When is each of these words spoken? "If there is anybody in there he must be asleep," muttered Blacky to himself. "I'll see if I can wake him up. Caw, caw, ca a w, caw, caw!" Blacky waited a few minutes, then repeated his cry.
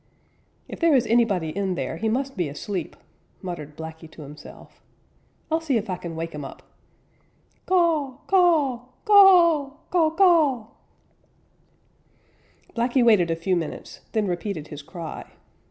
"If 0.67 0.79
there 0.79 0.95
is 0.95 1.05
anybody 1.05 1.55
in 1.55 1.75
there 1.75 1.97
he 1.97 2.09
must 2.09 2.35
be 2.35 2.49
asleep," 2.49 2.95
muttered 3.43 3.77
Blacky 3.77 4.09
to 4.09 4.23
himself. 4.23 4.81
"I'll 5.51 5.61
see 5.61 5.77
if 5.77 5.91
I 5.91 5.95
can 5.97 6.15
wake 6.15 6.33
him 6.33 6.43
up. 6.43 6.63
Caw, 7.67 8.17
caw, 8.25 8.81
ca 9.05 9.67
a 9.67 9.69
w, 9.69 9.77
caw, 9.91 10.09
caw!" 10.09 10.65
Blacky 12.75 13.05
waited 13.05 13.29
a 13.29 13.35
few 13.35 13.55
minutes, 13.55 13.99
then 14.13 14.25
repeated 14.25 14.69
his 14.69 14.81
cry. 14.81 15.33